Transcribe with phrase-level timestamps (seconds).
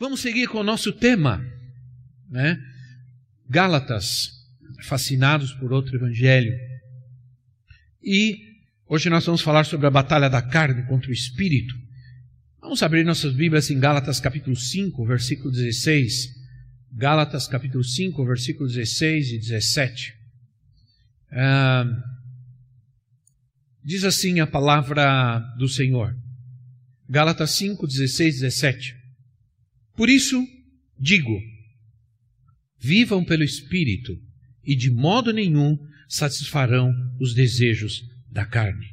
[0.00, 1.46] Vamos seguir com o nosso tema,
[2.30, 2.58] né?
[3.46, 4.30] Gálatas,
[4.84, 6.54] fascinados por outro evangelho.
[8.02, 8.38] E
[8.86, 11.74] hoje nós vamos falar sobre a batalha da carne contra o espírito.
[12.62, 16.30] Vamos abrir nossas Bíblias em Gálatas capítulo 5, versículo 16.
[16.92, 20.14] Gálatas capítulo 5, versículos 16 e 17.
[21.30, 21.84] Ah,
[23.84, 26.16] diz assim a palavra do Senhor.
[27.06, 28.99] Gálatas 5, 16 e 17.
[30.00, 30.42] Por isso
[30.98, 31.38] digo:
[32.78, 34.18] vivam pelo Espírito,
[34.64, 35.76] e de modo nenhum
[36.08, 38.86] satisfarão os desejos da carne.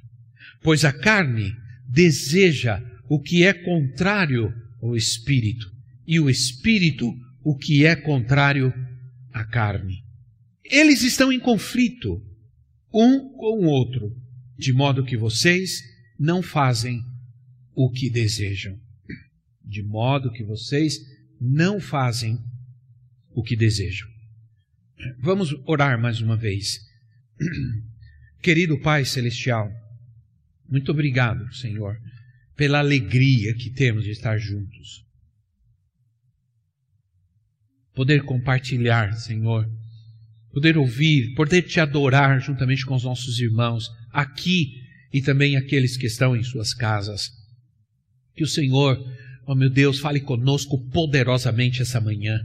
[0.61, 1.55] Pois a carne
[1.87, 5.71] deseja o que é contrário ao Espírito,
[6.05, 8.73] e o Espírito o que é contrário
[9.31, 10.03] à carne.
[10.61, 12.21] Eles estão em conflito
[12.93, 14.13] um com o outro,
[14.59, 15.81] de modo que vocês
[16.19, 17.01] não fazem
[17.73, 18.77] o que desejam.
[19.67, 20.99] De modo que vocês
[21.39, 22.39] não fazem
[23.31, 24.07] o que desejam.
[25.19, 26.79] Vamos orar mais uma vez.
[28.41, 29.69] Querido Pai Celestial,
[30.67, 31.99] muito obrigado, Senhor,
[32.55, 35.07] pela alegria que temos de estar juntos
[37.97, 39.67] poder compartilhar, Senhor,
[40.53, 46.05] poder ouvir, poder te adorar juntamente com os nossos irmãos aqui e também aqueles que
[46.05, 47.31] estão em suas casas.
[48.35, 49.03] Que o Senhor,
[49.47, 52.39] oh meu Deus, fale conosco poderosamente essa manhã.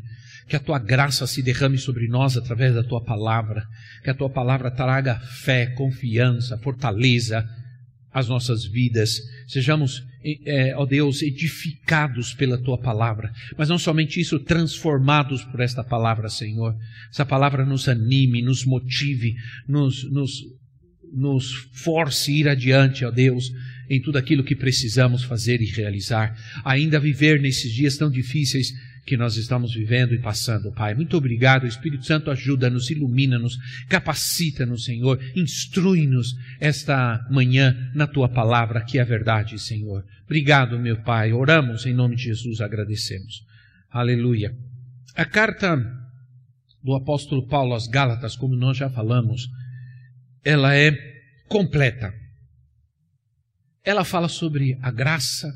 [0.49, 3.65] Que a tua graça se derrame sobre nós através da tua palavra.
[4.03, 7.47] Que a tua palavra traga fé, confiança, fortaleza
[8.13, 9.21] às nossas vidas.
[9.47, 10.03] Sejamos
[10.45, 16.29] é, ó Deus, edificados pela tua palavra, mas não somente isso, transformados por esta palavra,
[16.29, 16.77] Senhor.
[17.11, 19.35] Essa palavra nos anime, nos motive,
[19.67, 20.45] nos, nos,
[21.13, 23.51] nos force a ir adiante, ó Deus,
[23.93, 26.35] em tudo aquilo que precisamos fazer e realizar.
[26.65, 28.73] Ainda viver nesses dias tão difíceis
[29.05, 30.95] que nós estamos vivendo e passando, Pai.
[30.95, 33.59] Muito obrigado, Espírito Santo, ajuda-nos, ilumina-nos,
[33.89, 40.03] capacita-nos, Senhor, instrui-nos esta manhã na tua palavra, que é a verdade, Senhor.
[40.25, 41.35] Obrigado, meu Pai.
[41.35, 43.45] Oramos em nome de Jesus, agradecemos.
[43.91, 44.57] Aleluia.
[45.15, 45.77] A carta
[46.83, 49.51] do apóstolo Paulo às Gálatas, como nós já falamos,
[50.43, 50.97] ela é
[51.47, 52.22] completa.
[53.85, 55.53] Ela fala sobre a graça,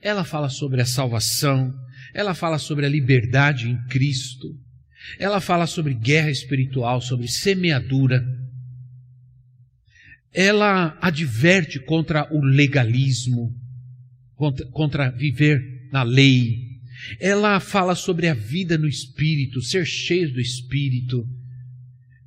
[0.00, 1.72] ela fala sobre a salvação,
[2.12, 4.48] ela fala sobre a liberdade em Cristo.
[5.18, 8.24] Ela fala sobre guerra espiritual, sobre semeadura.
[10.32, 13.54] Ela adverte contra o legalismo,
[14.34, 15.60] contra, contra viver
[15.92, 16.80] na lei.
[17.20, 21.24] Ela fala sobre a vida no Espírito, ser cheio do Espírito.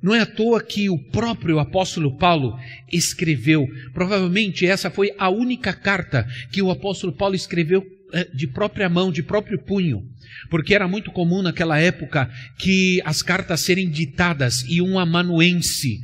[0.00, 2.56] Não é à toa que o próprio apóstolo Paulo
[2.92, 8.88] escreveu, provavelmente essa foi a única carta que o apóstolo Paulo escreveu eh, de própria
[8.88, 10.04] mão, de próprio punho,
[10.48, 16.00] porque era muito comum naquela época que as cartas serem ditadas e um amanuense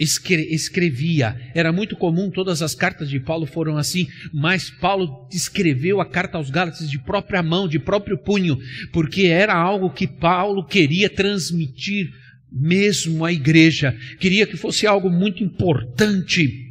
[0.00, 1.36] escrevia.
[1.54, 6.38] Era muito comum, todas as cartas de Paulo foram assim, mas Paulo escreveu a carta
[6.38, 8.58] aos Gálatas de própria mão, de próprio punho,
[8.92, 12.12] porque era algo que Paulo queria transmitir
[12.50, 16.66] mesmo à igreja, queria que fosse algo muito importante,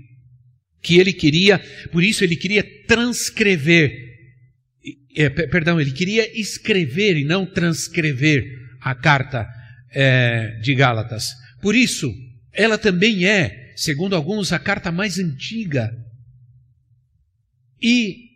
[0.82, 1.60] que ele queria,
[1.92, 4.08] por isso ele queria transcrever
[5.18, 8.46] é, perdão, ele queria escrever e não transcrever
[8.80, 9.48] a carta
[9.92, 11.34] é, de Gálatas.
[11.60, 12.14] Por isso,
[12.54, 15.92] ela também é, segundo alguns, a carta mais antiga
[17.82, 18.27] e,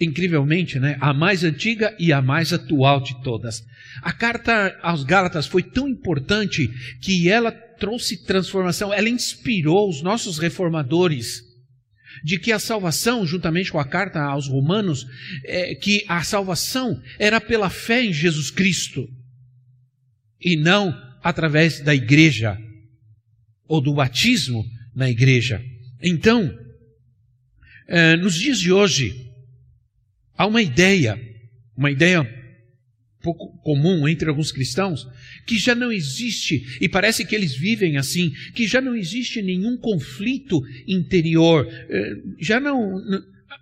[0.00, 3.62] incrivelmente, né, a mais antiga e a mais atual de todas.
[4.02, 6.68] A carta aos Gálatas foi tão importante
[7.02, 11.42] que ela trouxe transformação, ela inspirou os nossos reformadores
[12.24, 15.06] de que a salvação, juntamente com a carta aos Romanos,
[15.44, 19.06] é, que a salvação era pela fé em Jesus Cristo
[20.40, 22.58] e não através da igreja
[23.68, 24.64] ou do batismo
[24.94, 25.62] na igreja.
[26.02, 26.52] Então,
[27.86, 29.29] é, nos dias de hoje,
[30.40, 31.20] há uma ideia,
[31.76, 32.26] uma ideia
[33.20, 35.06] pouco comum entre alguns cristãos,
[35.46, 39.76] que já não existe, e parece que eles vivem assim, que já não existe nenhum
[39.76, 42.96] conflito interior, eh, já não,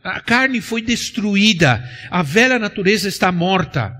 [0.04, 3.92] A carne foi destruída, a velha natureza está morta.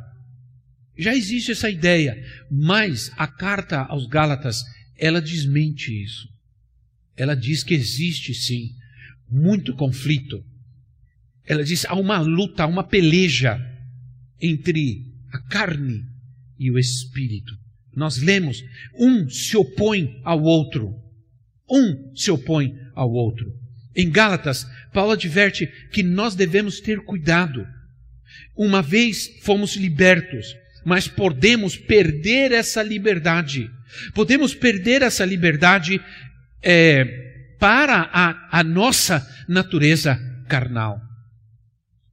[0.96, 2.16] Já existe essa ideia,
[2.48, 4.62] mas a carta aos Gálatas,
[4.96, 6.28] ela desmente isso.
[7.16, 8.70] Ela diz que existe sim
[9.28, 10.44] muito conflito.
[11.49, 13.59] Ela diz há uma luta, há uma peleja
[14.41, 16.05] entre a carne
[16.59, 17.55] e o espírito.
[17.97, 18.62] Nós lemos,
[18.95, 20.95] um se opõe ao outro.
[21.69, 23.50] Um se opõe ao outro.
[23.97, 27.67] Em Gálatas, Paulo adverte que nós devemos ter cuidado.
[28.55, 30.55] Uma vez fomos libertos,
[30.85, 33.71] mas podemos perder essa liberdade.
[34.15, 36.00] Podemos perder essa liberdade
[36.62, 37.05] é,
[37.59, 40.17] para a, a nossa natureza
[40.47, 41.07] carnal.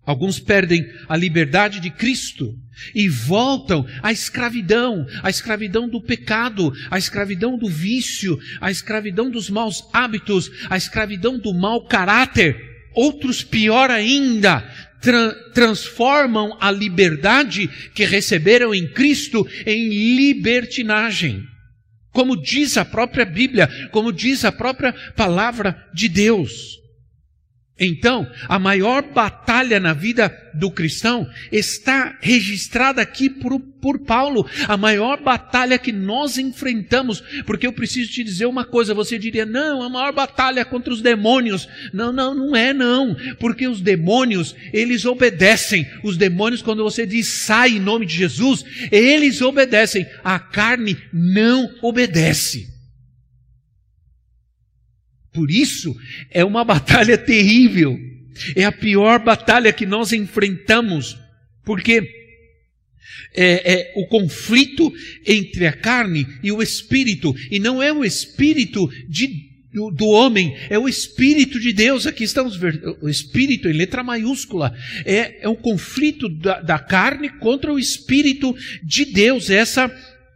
[0.06, 2.54] Alguns perdem a liberdade de Cristo
[2.94, 9.50] e voltam à escravidão, à escravidão do pecado, à escravidão do vício, à escravidão dos
[9.50, 12.56] maus hábitos, à escravidão do mau caráter.
[12.94, 14.62] Outros, pior ainda,
[15.02, 21.44] tra transformam a liberdade que receberam em Cristo em libertinagem.
[22.12, 26.85] Como diz a própria Bíblia, como diz a própria palavra de Deus.
[27.78, 34.50] Então, a maior batalha na vida do cristão está registrada aqui por, por, Paulo.
[34.66, 39.46] A maior batalha que nós enfrentamos, porque eu preciso te dizer uma coisa, você diria,
[39.46, 41.68] não, a maior batalha é contra os demônios.
[41.92, 45.86] Não, não, não é não, porque os demônios, eles obedecem.
[46.02, 50.06] Os demônios, quando você diz sai em nome de Jesus, eles obedecem.
[50.24, 52.75] A carne não obedece.
[55.36, 55.94] Por isso,
[56.32, 58.00] é uma batalha terrível.
[58.56, 61.18] É a pior batalha que nós enfrentamos,
[61.64, 62.02] porque
[63.34, 64.94] é, é, o conflito
[65.26, 69.28] entre a carne e o espírito, e não é o espírito de,
[69.74, 72.08] do, do, homem, é o espírito de Deus.
[72.08, 72.60] Aqui estamos,
[73.02, 74.74] o espírito em letra maiúscula,
[75.06, 79.50] é, é um conflito da, da carne contra o espírito de Deus.
[79.50, 79.90] Essa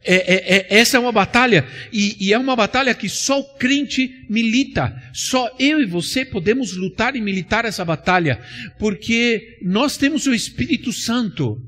[0.03, 3.55] é, é, é, essa é uma batalha, e, e, é uma batalha que só o
[3.55, 4.95] crente milita.
[5.13, 8.41] Só eu e você podemos lutar e militar essa batalha,
[8.77, 11.61] porque nós temos o Espírito Santo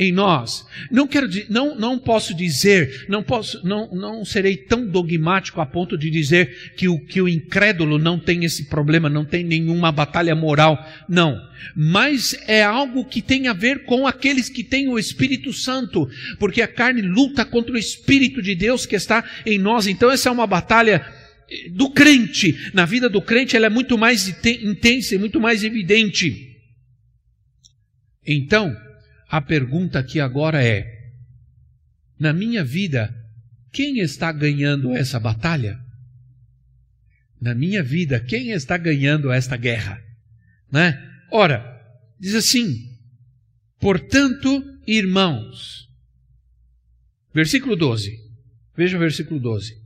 [0.00, 0.66] em nós.
[0.90, 5.96] Não quero, não, não posso dizer, não posso, não, não serei tão dogmático a ponto
[5.98, 10.34] de dizer que o, que o incrédulo não tem esse problema, não tem nenhuma batalha
[10.34, 10.82] moral.
[11.06, 11.38] Não.
[11.76, 16.08] Mas é algo que tem a ver com aqueles que têm o Espírito Santo,
[16.38, 19.86] porque a carne luta contra o Espírito de Deus que está em nós.
[19.86, 21.04] Então essa é uma batalha
[21.50, 22.56] eh, do crente.
[22.72, 26.48] Na vida do crente ela é muito mais intensa e muito mais evidente.
[28.26, 28.74] Então,
[29.30, 31.12] a pergunta aqui agora é:
[32.18, 33.14] na minha vida,
[33.72, 35.80] quem está ganhando essa batalha?
[37.40, 40.02] Na minha vida, quem está ganhando esta guerra?
[40.70, 41.00] Né?
[41.30, 41.64] Ora,
[42.18, 42.98] diz assim:
[43.78, 45.88] portanto, irmãos,
[47.32, 48.18] versículo 12,
[48.76, 49.80] veja o versículo 12,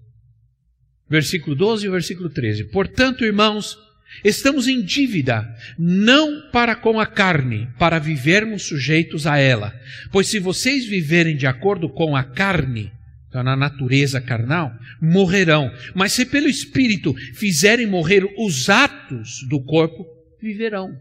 [1.07, 3.77] versículo 12 e versículo 13: portanto, irmãos,
[4.23, 9.75] Estamos em dívida, não para com a carne, para vivermos sujeitos a ela.
[10.13, 12.93] Pois se vocês viverem de acordo com a carne,
[13.29, 15.73] então na natureza carnal, morrerão.
[15.95, 20.07] Mas se pelo Espírito fizerem morrer os atos do corpo,
[20.41, 20.97] viverão.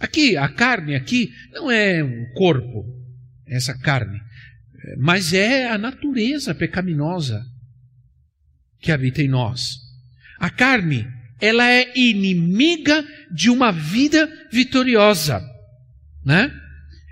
[0.00, 2.84] Aqui, a carne aqui não é um corpo,
[3.46, 4.20] essa carne,
[4.98, 7.44] mas é a natureza pecaminosa
[8.80, 9.78] que habita em nós.
[10.38, 11.06] A carne
[11.40, 15.42] ela é inimiga de uma vida vitoriosa,
[16.24, 16.52] né?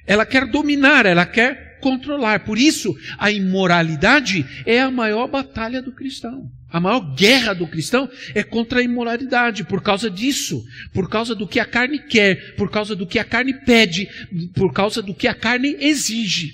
[0.06, 2.44] Ela quer dominar, ela quer controlar.
[2.44, 6.50] Por isso, a imoralidade é a maior batalha do cristão.
[6.70, 10.64] A maior guerra do cristão é contra a imoralidade, por causa disso,
[10.94, 14.08] por causa do que a carne quer, por causa do que a carne pede,
[14.54, 16.50] por causa do que a carne exige.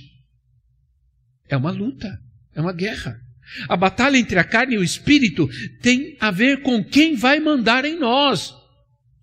[1.49, 2.19] É uma luta,
[2.53, 3.21] é uma guerra.
[3.69, 5.49] A batalha entre a carne e o espírito
[5.81, 8.55] tem a ver com quem vai mandar em nós.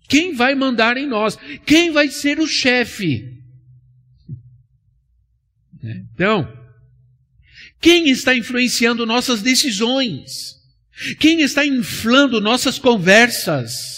[0.08, 1.36] Quem vai mandar em nós?
[1.64, 3.36] Quem vai ser o chefe?
[5.82, 6.04] Né?
[6.14, 6.52] Então,
[7.80, 10.56] quem está influenciando nossas decisões?
[11.18, 13.96] Quem está inflando nossas conversas?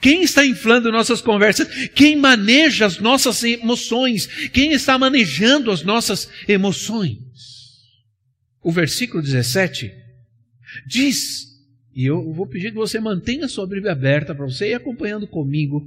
[0.00, 1.88] Quem está inflando nossas conversas?
[1.94, 4.26] Quem maneja as nossas emoções?
[4.52, 7.18] Quem está manejando as nossas emoções?
[8.62, 9.92] O versículo 17
[10.86, 11.48] diz
[11.94, 15.86] E eu vou pedir que você mantenha sua Bíblia aberta para você ir acompanhando comigo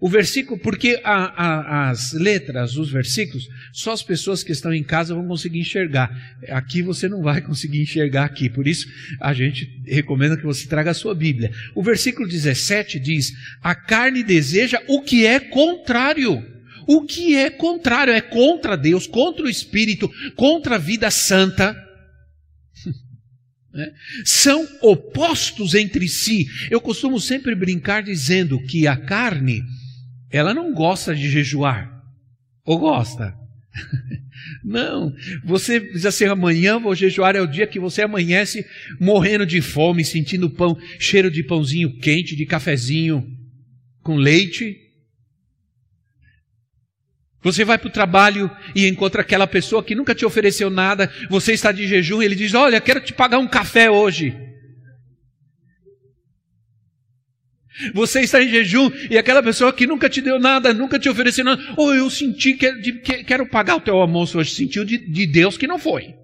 [0.00, 4.82] o versículo, porque a, a, as letras, os versículos, só as pessoas que estão em
[4.82, 6.10] casa vão conseguir enxergar.
[6.48, 8.86] Aqui você não vai conseguir enxergar aqui, por isso
[9.20, 11.50] a gente recomenda que você traga a sua Bíblia.
[11.74, 16.52] O versículo 17 diz: A carne deseja o que é contrário.
[16.86, 21.74] O que é contrário é contra Deus, contra o Espírito, contra a vida santa
[23.74, 23.90] né?
[24.24, 26.46] são opostos entre si.
[26.70, 29.62] Eu costumo sempre brincar dizendo que a carne,
[30.30, 31.92] ela não gosta de jejuar.
[32.64, 33.34] Ou gosta?
[34.62, 35.12] Não,
[35.44, 38.64] você diz assim: amanhã vou jejuar, é o dia que você amanhece
[39.00, 43.26] morrendo de fome, sentindo pão, cheiro de pãozinho quente, de cafezinho
[44.02, 44.83] com leite,
[47.44, 51.52] você vai para o trabalho e encontra aquela pessoa que nunca te ofereceu nada, você
[51.52, 54.34] está de jejum e ele diz: Olha, quero te pagar um café hoje.
[57.92, 61.44] Você está em jejum e aquela pessoa que nunca te deu nada, nunca te ofereceu
[61.44, 64.96] nada, ou oh, eu senti que, que, quero pagar o teu almoço hoje, sentiu de,
[64.96, 66.14] de Deus que não foi.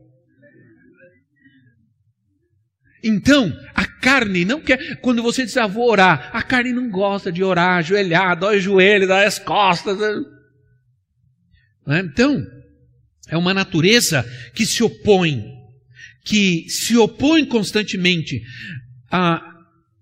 [3.03, 7.33] Então, a carne não quer, quando você diz, ah, vou orar, a carne não gosta
[7.33, 9.99] de orar, ajoelhar, dói o joelho, dói as costas.
[11.91, 12.03] Né?
[12.05, 12.47] Então,
[13.29, 15.43] é uma natureza que se opõe,
[16.25, 18.41] que se opõe constantemente.
[19.11, 19.43] A,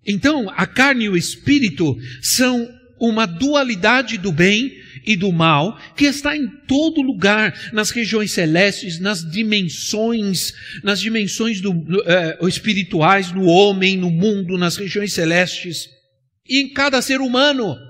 [0.07, 2.69] então, a carne e o espírito são
[3.01, 4.71] uma dualidade do bem
[5.07, 10.53] e do mal que está em todo lugar, nas regiões celestes, nas dimensões,
[10.85, 15.89] nas dimensões do, uh, espirituais, no homem, no mundo, nas regiões celestes
[16.47, 17.88] e em cada ser humano.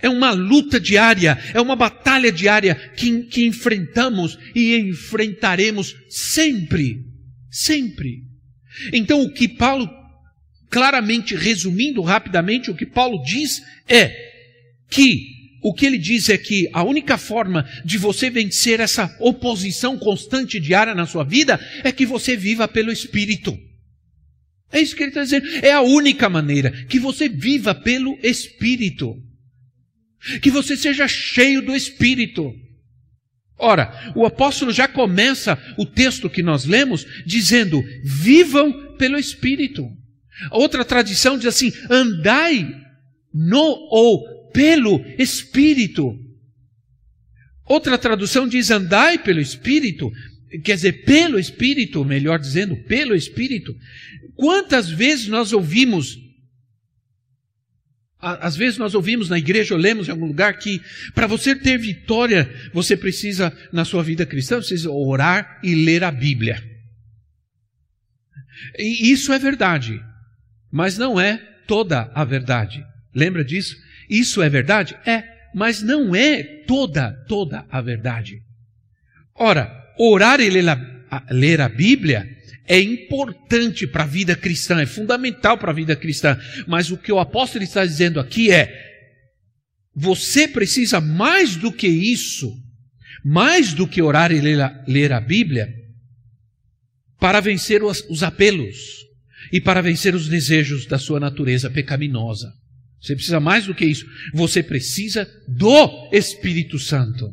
[0.00, 7.04] É uma luta diária, é uma batalha diária que, que enfrentamos e enfrentaremos sempre.
[7.50, 8.22] Sempre.
[8.92, 9.88] Então, o que Paulo,
[10.70, 14.12] claramente resumindo rapidamente, o que Paulo diz é
[14.90, 15.34] que
[15.64, 20.60] o que ele diz é que a única forma de você vencer essa oposição constante
[20.60, 23.58] diária na sua vida é que você viva pelo Espírito.
[24.70, 25.46] É isso que ele está dizendo.
[25.62, 29.16] É a única maneira que você viva pelo Espírito
[30.40, 32.54] que você seja cheio do Espírito.
[33.58, 39.88] Ora, o apóstolo já começa o texto que nós lemos dizendo: vivam pelo Espírito.
[40.50, 42.68] Outra tradição diz assim: andai
[43.32, 46.18] no ou pelo Espírito.
[47.64, 50.10] Outra tradução diz: andai pelo Espírito,
[50.64, 53.74] quer dizer, pelo Espírito, melhor dizendo, pelo Espírito.
[54.34, 56.18] Quantas vezes nós ouvimos
[58.24, 60.80] às vezes nós ouvimos na igreja, ou lemos em algum lugar que
[61.14, 66.10] para você ter vitória, você precisa, na sua vida cristã, precisa orar e ler a
[66.10, 66.62] Bíblia.
[68.78, 70.00] E isso é verdade,
[70.72, 72.84] mas não é toda a verdade.
[73.14, 73.76] Lembra disso?
[74.08, 74.96] Isso é verdade?
[75.06, 78.42] É, mas não é toda, toda a verdade.
[79.34, 80.93] Ora, orar e ler a,
[81.30, 82.26] ler a Bíblia
[82.66, 86.38] é importante para a vida cristã, é fundamental para a vida cristã.
[86.66, 88.72] Mas o que o apóstolo está dizendo aqui é:
[89.94, 92.50] você precisa mais do que isso,
[93.24, 95.68] mais do que orar e ler a, ler a Bíblia,
[97.20, 99.04] para vencer os, os apelos
[99.52, 102.52] e para vencer os desejos da sua natureza pecaminosa.
[103.00, 104.06] Você precisa mais do que isso.
[104.32, 107.30] Você precisa do Espírito Santo.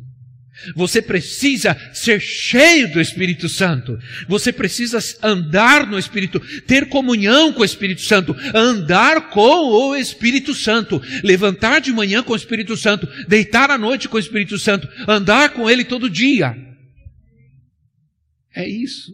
[0.74, 3.98] Você precisa ser cheio do Espírito Santo.
[4.28, 10.54] Você precisa andar no Espírito, ter comunhão com o Espírito Santo, andar com o Espírito
[10.54, 14.88] Santo, levantar de manhã com o Espírito Santo, deitar à noite com o Espírito Santo,
[15.08, 16.54] andar com Ele todo dia.
[18.54, 19.12] É isso.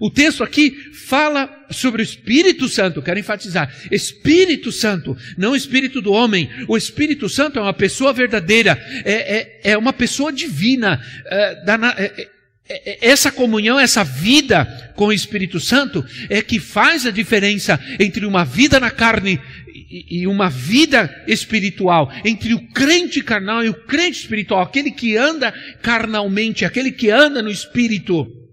[0.00, 3.72] O texto aqui fala sobre o Espírito Santo, quero enfatizar.
[3.90, 6.50] Espírito Santo, não Espírito do homem.
[6.68, 11.00] O Espírito Santo é uma pessoa verdadeira, é, é, é uma pessoa divina.
[11.26, 12.28] É, da, é,
[12.68, 17.80] é, é, essa comunhão, essa vida com o Espírito Santo é que faz a diferença
[18.00, 19.40] entre uma vida na carne
[19.88, 25.52] e uma vida espiritual, entre o crente carnal e o crente espiritual, aquele que anda
[25.80, 28.45] carnalmente, aquele que anda no Espírito.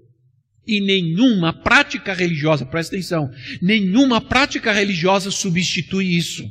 [0.65, 3.29] E nenhuma prática religiosa, presta atenção,
[3.61, 6.49] nenhuma prática religiosa substitui isso.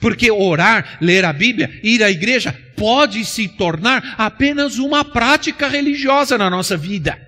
[0.00, 6.36] Porque orar, ler a Bíblia, ir à igreja pode se tornar apenas uma prática religiosa
[6.38, 7.20] na nossa vida.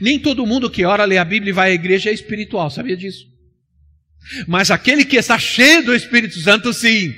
[0.00, 2.96] Nem todo mundo que ora, lê a Bíblia e vai à igreja é espiritual, sabia
[2.96, 3.26] disso?
[4.46, 7.12] Mas aquele que está cheio do Espírito Santo, sim.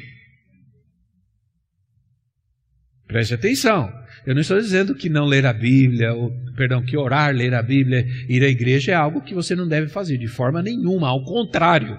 [3.07, 3.93] Preste atenção.
[4.27, 7.63] Eu não estou dizendo que não ler a Bíblia, ou, perdão, que orar, ler a
[7.63, 11.23] Bíblia, ir à igreja é algo que você não deve fazer de forma nenhuma, ao
[11.25, 11.99] contrário.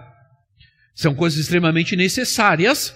[0.94, 2.96] São coisas extremamente necessárias,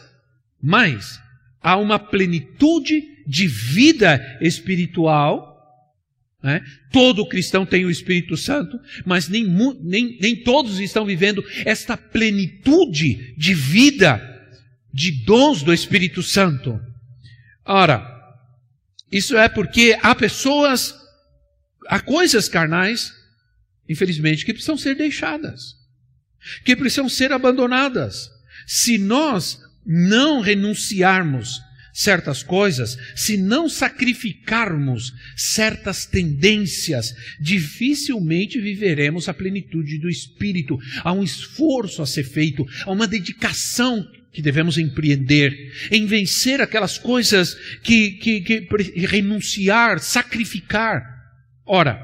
[0.61, 1.19] mas
[1.61, 5.47] há uma plenitude de vida espiritual.
[6.41, 6.63] Né?
[6.91, 9.45] Todo cristão tem o Espírito Santo, mas nem,
[9.81, 14.19] nem, nem todos estão vivendo esta plenitude de vida,
[14.91, 16.79] de dons do Espírito Santo.
[17.63, 18.18] Ora,
[19.11, 20.93] isso é porque há pessoas,
[21.87, 23.11] há coisas carnais,
[23.87, 25.75] infelizmente, que precisam ser deixadas,
[26.63, 28.29] que precisam ser abandonadas.
[28.67, 31.59] Se nós não renunciarmos
[31.91, 40.77] certas coisas, se não sacrificarmos certas tendências, dificilmente viveremos a plenitude do Espírito.
[41.03, 46.97] Há um esforço a ser feito, há uma dedicação que devemos empreender, em vencer aquelas
[46.97, 51.03] coisas que, que, que renunciar, sacrificar.
[51.65, 51.99] Ora,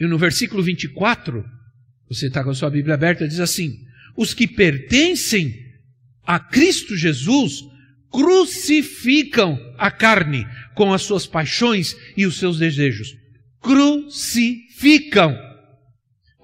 [0.00, 1.44] no versículo 24,
[2.08, 3.84] você está com a sua Bíblia aberta, diz assim:
[4.16, 5.54] os que pertencem
[6.26, 7.64] a Cristo Jesus
[8.10, 13.16] crucificam a carne com as suas paixões e os seus desejos.
[13.60, 15.36] Crucificam.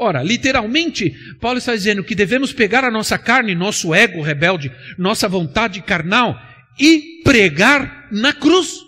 [0.03, 5.29] Ora, literalmente, Paulo está dizendo que devemos pegar a nossa carne, nosso ego rebelde, nossa
[5.29, 6.41] vontade carnal
[6.79, 8.79] e pregar na cruz.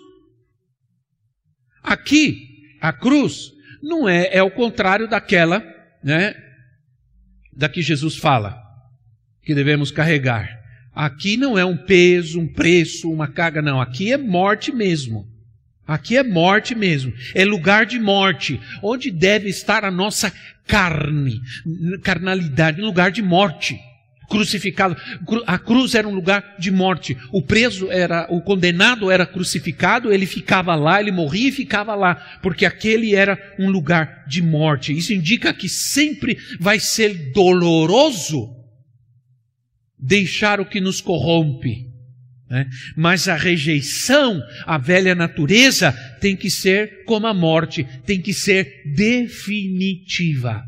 [1.83, 2.47] Aqui,
[2.81, 5.63] a cruz não é, é o contrário daquela,
[6.03, 6.33] né,
[7.55, 8.59] da que Jesus fala,
[9.43, 10.49] que devemos carregar.
[10.95, 13.79] Aqui não é um peso, um preço, uma carga, não.
[13.79, 15.31] Aqui é morte mesmo.
[15.85, 20.31] Aqui é morte mesmo, é lugar de morte, onde deve estar a nossa
[20.65, 21.41] carne,
[22.01, 23.77] carnalidade, lugar de morte.
[24.29, 24.95] Crucificado,
[25.45, 27.17] a cruz era um lugar de morte.
[27.31, 32.15] O preso era, o condenado era crucificado, ele ficava lá, ele morria e ficava lá,
[32.41, 34.97] porque aquele era um lugar de morte.
[34.97, 38.55] Isso indica que sempre vai ser doloroso
[39.99, 41.92] deixar o que nos corrompe
[42.53, 42.69] né?
[42.95, 45.91] Mas a rejeição à velha natureza
[46.21, 50.63] tem que ser como a morte, tem que ser definitiva.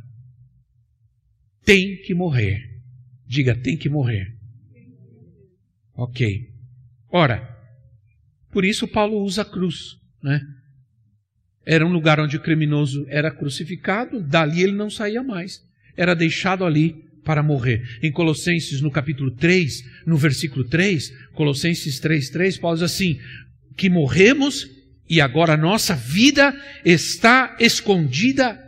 [1.63, 2.60] Tem que morrer.
[3.27, 4.34] Diga, tem que morrer.
[5.94, 6.50] Ok.
[7.12, 7.48] Ora,
[8.51, 9.96] por isso Paulo usa a cruz.
[10.24, 10.42] Né?
[11.68, 15.64] Era um lugar onde o criminoso era crucificado, dali ele não saía mais.
[15.96, 17.83] Era deixado ali para morrer.
[18.01, 23.20] Em Colossenses, no capítulo 3, no versículo 3, Colossenses 3, 3, Paulo diz assim:
[23.75, 24.70] que morremos
[25.09, 28.59] e agora a nossa vida está escondida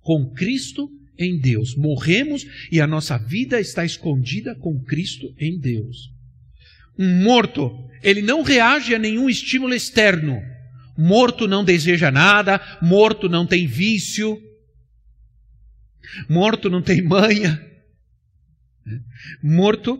[0.00, 1.76] com Cristo em Deus.
[1.76, 6.10] Morremos e a nossa vida está escondida com Cristo em Deus.
[6.98, 7.72] Um morto,
[8.02, 10.40] ele não reage a nenhum estímulo externo.
[10.96, 14.38] Morto não deseja nada, morto não tem vício,
[16.28, 17.64] Morto não tem manha.
[19.42, 19.98] Morto,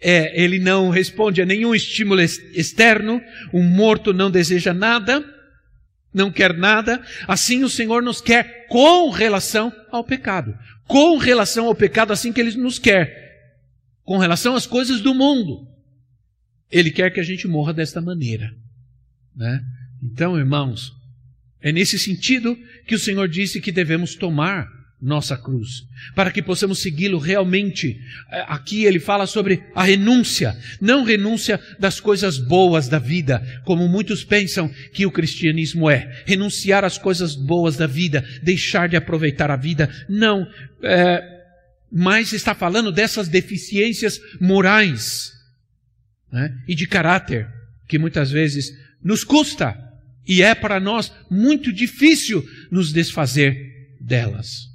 [0.00, 3.20] é, ele não responde a nenhum estímulo externo.
[3.52, 5.24] Um morto não deseja nada,
[6.12, 7.02] não quer nada.
[7.26, 10.56] Assim o Senhor nos quer com relação ao pecado.
[10.86, 13.24] Com relação ao pecado, assim que Ele nos quer.
[14.04, 15.66] Com relação às coisas do mundo.
[16.70, 18.54] Ele quer que a gente morra desta maneira.
[19.34, 19.64] Né?
[20.02, 20.92] Então, irmãos,
[21.60, 26.80] é nesse sentido que o Senhor disse que devemos tomar nossa cruz, para que possamos
[26.80, 28.00] segui-lo realmente.
[28.30, 33.86] É, aqui ele fala sobre a renúncia, não renúncia das coisas boas da vida, como
[33.88, 36.22] muitos pensam que o cristianismo é.
[36.24, 40.46] Renunciar às coisas boas da vida, deixar de aproveitar a vida, não.
[40.82, 41.22] É,
[41.92, 45.32] mas está falando dessas deficiências morais
[46.32, 47.46] né, e de caráter,
[47.86, 49.76] que muitas vezes nos custa
[50.26, 54.65] e é para nós muito difícil nos desfazer delas.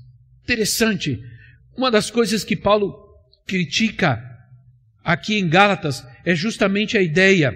[0.52, 1.24] Interessante.
[1.78, 2.94] Uma das coisas que Paulo
[3.48, 4.22] critica
[5.02, 7.56] aqui em Gálatas é justamente a ideia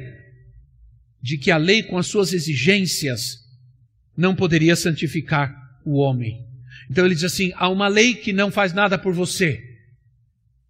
[1.22, 3.40] de que a lei, com as suas exigências,
[4.16, 5.54] não poderia santificar
[5.84, 6.46] o homem.
[6.90, 9.62] Então ele diz assim: há uma lei que não faz nada por você.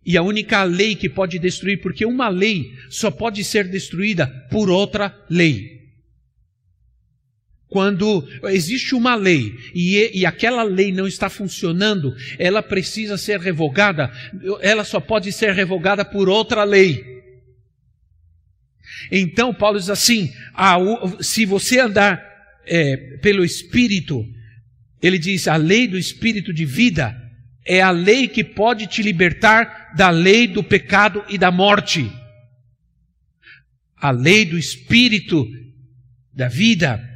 [0.03, 4.67] E a única lei que pode destruir, porque uma lei só pode ser destruída por
[4.67, 5.74] outra lei.
[7.67, 14.11] Quando existe uma lei e, e, aquela lei não está funcionando, ela precisa ser revogada,
[14.61, 17.03] ela só pode ser revogada por outra lei.
[19.11, 20.31] Então, Paulo diz assim:
[21.19, 22.23] se você andar
[22.65, 24.23] é, pelo Espírito,
[25.01, 27.19] ele diz: a lei do Espírito de vida
[27.65, 32.11] é a lei que pode te libertar da lei do pecado e da morte.
[33.97, 35.47] A lei do Espírito
[36.31, 37.14] da vida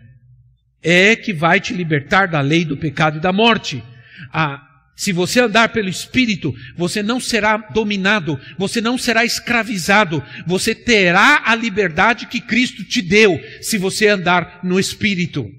[0.82, 3.84] é que vai te libertar da lei do pecado e da morte.
[4.32, 4.66] A
[5.00, 11.44] se você andar pelo Espírito, você não será dominado, você não será escravizado, você terá
[11.46, 15.50] a liberdade que Cristo te deu, se você andar no Espírito.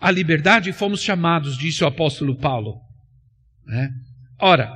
[0.00, 2.80] A liberdade fomos chamados, disse o apóstolo Paulo.
[3.64, 3.90] Né?
[4.40, 4.72] Ora,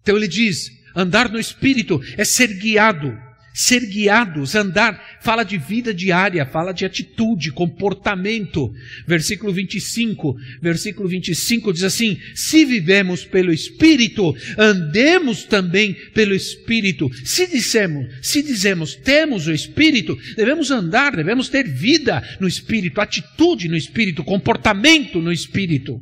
[0.00, 3.14] então ele diz: andar no Espírito é ser guiado
[3.58, 8.72] ser guiados, andar, fala de vida diária, fala de atitude, comportamento.
[9.04, 17.10] Versículo 25, versículo 25 diz assim: Se vivemos pelo Espírito, andemos também pelo Espírito.
[17.24, 23.66] Se dissemos, se dizemos temos o Espírito, devemos andar, devemos ter vida no Espírito, atitude
[23.66, 26.00] no Espírito, comportamento no Espírito.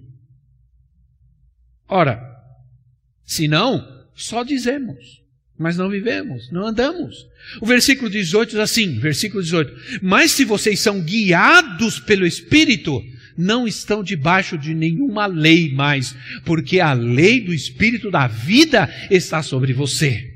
[1.88, 2.20] Ora,
[3.24, 3.82] se não,
[4.14, 5.25] só dizemos
[5.58, 7.26] mas não vivemos, não andamos.
[7.60, 13.02] O versículo 18 diz assim, versículo 18: Mas se vocês são guiados pelo Espírito,
[13.36, 16.14] não estão debaixo de nenhuma lei mais,
[16.44, 20.32] porque a lei do Espírito da vida está sobre você.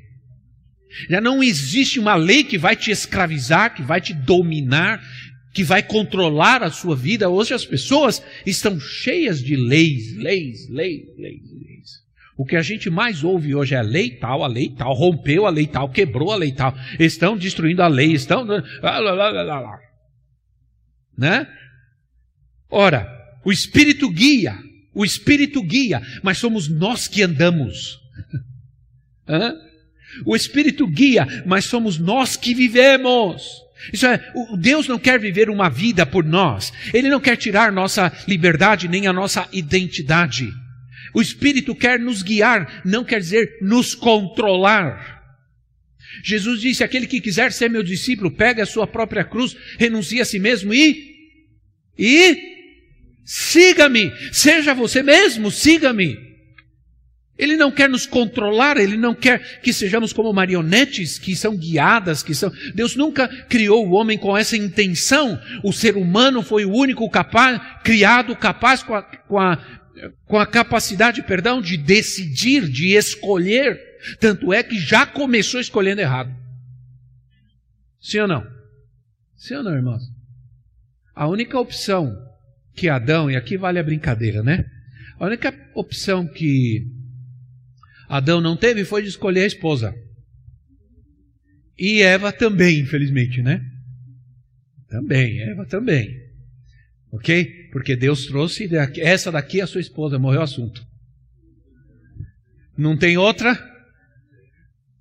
[1.08, 5.02] Já não existe uma lei que vai te escravizar, que vai te dominar,
[5.52, 7.28] que vai controlar a sua vida.
[7.28, 11.90] Hoje as pessoas estão cheias de leis, leis, leis, leis, leis.
[12.40, 15.44] O que a gente mais ouve hoje é a lei tal, a lei tal, rompeu
[15.44, 18.46] a lei tal, quebrou a lei tal, estão destruindo a lei, estão.
[21.18, 21.46] Né?
[22.70, 23.06] Ora,
[23.44, 24.56] o Espírito guia,
[24.94, 28.00] o Espírito guia, mas somos nós que andamos.
[29.28, 29.54] Hã?
[30.24, 33.60] O Espírito guia, mas somos nós que vivemos.
[33.92, 34.18] Isso é,
[34.58, 36.72] Deus não quer viver uma vida por nós.
[36.94, 40.50] Ele não quer tirar nossa liberdade nem a nossa identidade.
[41.14, 45.20] O Espírito quer nos guiar, não quer dizer nos controlar.
[46.22, 50.24] Jesus disse: aquele que quiser ser meu discípulo, pegue a sua própria cruz, renuncie a
[50.24, 51.14] si mesmo e.
[51.98, 52.38] e.
[53.24, 54.12] siga-me.
[54.32, 56.30] Seja você mesmo, siga-me.
[57.40, 62.22] Ele não quer nos controlar, ele não quer que sejamos como marionetes que são guiadas,
[62.22, 62.52] que são.
[62.74, 65.40] Deus nunca criou o homem com essa intenção.
[65.64, 69.56] O ser humano foi o único capaz, criado capaz com a, com a
[70.26, 73.78] com a capacidade, perdão, de decidir, de escolher.
[74.18, 76.34] Tanto é que já começou escolhendo errado.
[78.00, 78.46] Sim ou não?
[79.36, 80.02] Sim ou não, irmãos?
[81.14, 82.16] A única opção
[82.74, 84.64] que Adão, e aqui vale a brincadeira, né?
[85.18, 86.86] A única opção que
[88.08, 89.94] Adão não teve foi de escolher a esposa.
[91.78, 93.62] E Eva também, infelizmente, né?
[94.88, 96.29] Também, Eva também.
[97.12, 97.68] Ok?
[97.72, 98.68] Porque Deus trouxe,
[98.98, 100.86] essa daqui é a sua esposa, morreu o assunto.
[102.76, 103.58] Não tem outra?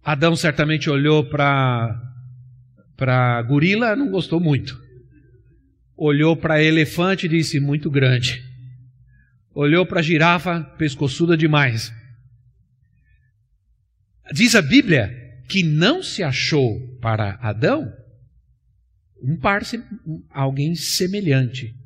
[0.03, 2.05] Adão certamente olhou para
[2.97, 4.77] para gorila, não gostou muito.
[5.95, 8.43] Olhou para elefante e disse muito grande.
[9.53, 11.93] Olhou para girafa, pescoçuda demais.
[14.33, 15.15] Diz a Bíblia
[15.47, 17.91] que não se achou para Adão
[19.21, 19.61] um par,
[20.29, 21.78] alguém semelhante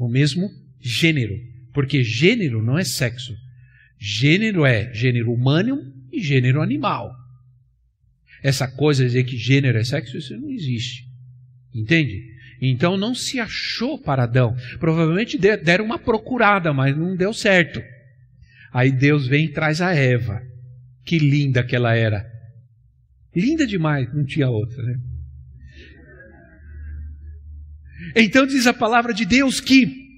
[0.00, 1.38] o mesmo gênero,
[1.74, 3.36] porque gênero não é sexo.
[3.98, 7.14] Gênero é gênero humano e gênero animal.
[8.42, 11.06] Essa coisa de dizer que gênero é sexo, isso não existe.
[11.74, 12.30] Entende?
[12.62, 14.56] Então não se achou para Adão.
[14.78, 17.82] Provavelmente deram uma procurada, mas não deu certo.
[18.72, 20.42] Aí Deus vem e traz a Eva.
[21.04, 22.26] Que linda que ela era.
[23.36, 24.98] Linda demais, não tinha outra, né?
[28.14, 30.08] Então diz a palavra de Deus que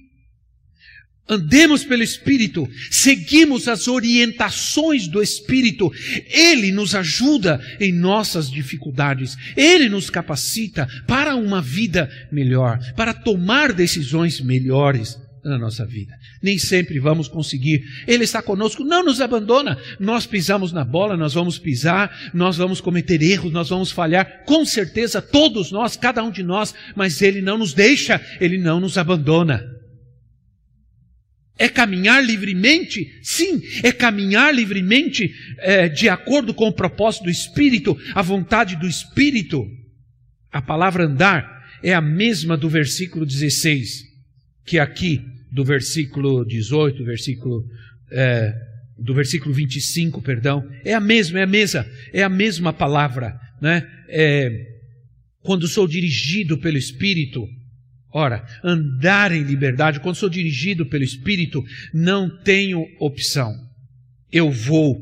[1.27, 5.91] andemos pelo Espírito, seguimos as orientações do Espírito,
[6.27, 13.71] Ele nos ajuda em nossas dificuldades, Ele nos capacita para uma vida melhor, para tomar
[13.71, 16.13] decisões melhores na nossa vida.
[16.41, 17.83] Nem sempre vamos conseguir.
[18.07, 19.77] Ele está conosco, não nos abandona.
[19.99, 24.65] Nós pisamos na bola, nós vamos pisar, nós vamos cometer erros, nós vamos falhar, com
[24.65, 28.97] certeza, todos nós, cada um de nós, mas Ele não nos deixa, Ele não nos
[28.97, 29.63] abandona.
[31.57, 33.19] É caminhar livremente?
[33.21, 38.87] Sim, é caminhar livremente é, de acordo com o propósito do Espírito, a vontade do
[38.87, 39.63] Espírito.
[40.51, 41.53] A palavra andar
[41.83, 44.03] é a mesma do versículo 16,
[44.65, 47.63] que aqui do versículo 18, versículo,
[48.11, 48.53] é,
[48.97, 53.87] do versículo 25, perdão, é a mesma, é a mesma, é a mesma palavra, né?
[54.09, 54.49] É,
[55.43, 57.47] quando sou dirigido pelo Espírito,
[58.11, 61.63] ora, andar em liberdade, quando sou dirigido pelo Espírito,
[61.93, 63.53] não tenho opção.
[64.31, 64.99] Eu vou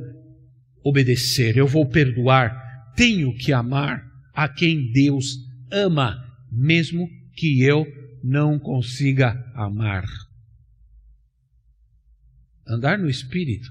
[0.83, 2.51] obedecer, eu vou perdoar,
[2.95, 5.37] tenho que amar, a quem Deus
[5.71, 6.17] ama,
[6.51, 7.85] mesmo que eu
[8.23, 10.03] não consiga amar.
[12.71, 13.69] Andar no Espírito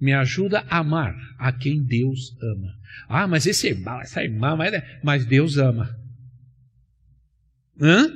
[0.00, 2.78] me ajuda a amar a quem Deus ama.
[3.08, 4.56] Ah, mas esse irmão, essa irmã,
[5.02, 5.98] mas Deus ama.
[7.80, 8.12] Hã?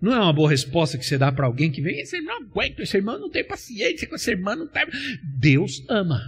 [0.00, 2.48] Não é uma boa resposta que você dá para alguém que vem, esse irmão não
[2.48, 4.84] aguenta, esse irmão não tem paciência com esse irmão, não tem.
[5.38, 6.20] Deus ama.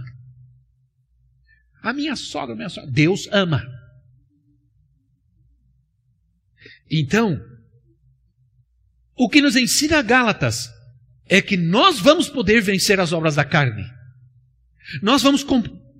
[1.81, 3.61] A minha sogra, minha sogra, Deus ama.
[6.89, 7.43] Então,
[9.15, 10.74] o que nos ensina Gálatas
[11.27, 13.83] é que nós vamos poder vencer as obras da carne.
[15.01, 15.45] Nós vamos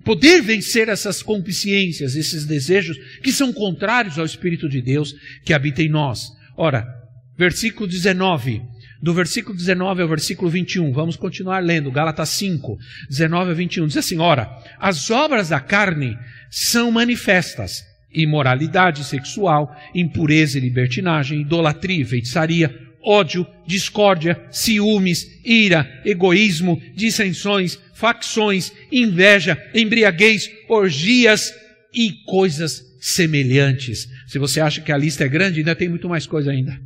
[0.04, 5.82] poder vencer essas concupiscências, esses desejos que são contrários ao Espírito de Deus que habita
[5.82, 6.28] em nós.
[6.56, 6.86] Ora,
[7.36, 8.62] versículo 19,
[9.02, 12.78] do versículo 19 ao versículo 21, vamos continuar lendo, Gálatas 5,
[13.10, 16.16] 19 a 21, diz assim: Ora, as obras da carne
[16.50, 27.78] são manifestas: imoralidade sexual, impureza e libertinagem, idolatria feitiçaria ódio, discórdia, ciúmes, ira, egoísmo, dissensões,
[27.94, 31.54] facções, inveja, embriaguez, orgias
[31.94, 34.08] e coisas semelhantes.
[34.26, 36.78] Se você acha que a lista é grande, ainda tem muito mais coisa ainda.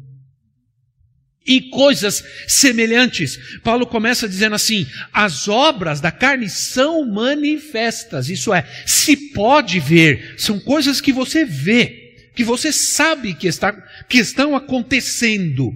[1.47, 3.39] E coisas semelhantes.
[3.65, 10.35] Paulo começa dizendo assim: as obras da carne são manifestas, isso é, se pode ver,
[10.37, 13.73] são coisas que você vê, que você sabe que, está,
[14.07, 15.75] que estão acontecendo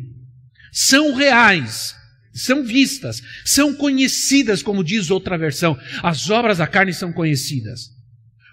[0.75, 1.95] são reais,
[2.33, 5.79] são vistas, são conhecidas, como diz outra versão.
[6.03, 7.95] As obras da carne são conhecidas.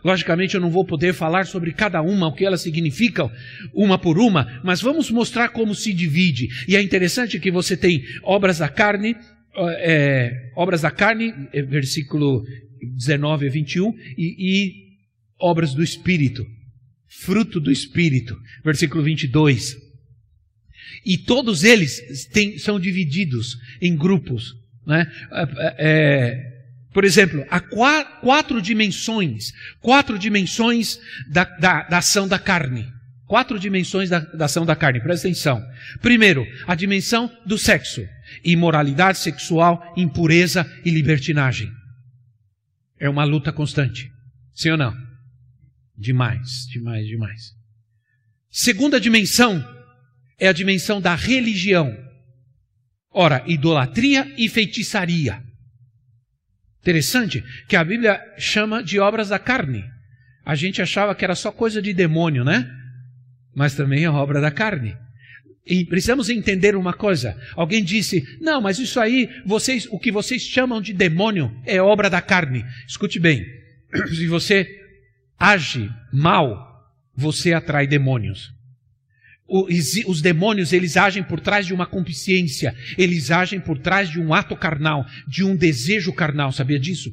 [0.06, 3.32] Logicamente, eu não vou poder falar sobre cada uma, o que elas significam,
[3.74, 6.48] uma por uma, mas vamos mostrar como se divide.
[6.68, 9.16] E é interessante que você tem obras da carne,
[9.80, 12.44] é, obras da carne, é, versículo
[12.98, 14.74] 19 a 21, e, e
[15.40, 16.46] obras do Espírito,
[17.08, 19.91] fruto do Espírito, versículo 22.
[21.06, 24.56] E todos eles têm, são divididos em grupos.
[24.86, 25.12] Né?
[25.32, 26.52] É, é, é
[26.94, 32.92] por exemplo, há quatro dimensões, quatro dimensões da, da, da ação da carne.
[33.26, 35.66] Quatro dimensões da, da, ação da carne, presta atenção.
[36.02, 38.06] Primeiro, a dimensão do sexo:
[38.44, 41.72] imoralidade sexual, impureza e libertinagem.
[43.00, 44.12] É uma luta constante.
[44.54, 44.94] Sim ou não?
[45.98, 47.54] Demais, demais, demais.
[48.50, 49.66] Segunda dimensão
[50.42, 51.96] é a dimensão da religião.
[53.14, 55.40] Ora, idolatria e feitiçaria.
[56.82, 59.84] Interessante que a Bíblia chama de obras da carne.
[60.44, 62.68] A gente achava que era só coisa de demônio, né?
[63.54, 64.98] Mas também é obra da carne.
[65.64, 67.40] E precisamos entender uma coisa.
[67.56, 72.10] Alguém disse: "Não, mas isso aí, vocês, o que vocês chamam de demônio é obra
[72.10, 72.66] da carne".
[72.88, 73.46] Escute bem.
[74.10, 74.68] Se você
[75.38, 76.58] age mal,
[77.16, 78.60] você atrai demônios
[79.52, 84.34] os demônios, eles agem por trás de uma consciência, eles agem por trás de um
[84.34, 87.12] ato carnal, de um desejo carnal, sabia disso?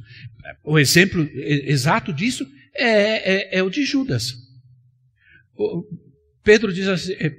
[0.63, 4.35] O exemplo exato disso é, é, é o de Judas.
[5.53, 5.83] O,
[6.41, 7.35] Pedro diz assim: é,